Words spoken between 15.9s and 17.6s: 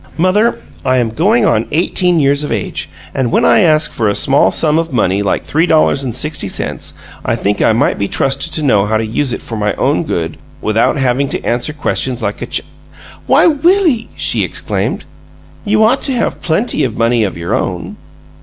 to have plenty of money of your